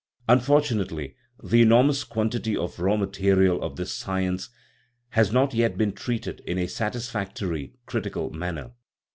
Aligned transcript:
Unfortunately, 0.27 1.15
the 1.43 1.61
enormous 1.61 2.03
quantity 2.03 2.57
of 2.57 2.79
raw 2.79 2.97
material 2.97 3.61
of 3.61 3.75
this 3.75 3.93
science 3.93 4.49
has 5.09 5.31
not 5.31 5.53
yet 5.53 5.77
been 5.77 5.91
treated 5.93 6.39
in 6.47 6.57
a 6.57 6.65
satisfactory 6.65 7.75
critical 7.85 8.31
manner. 8.31 8.71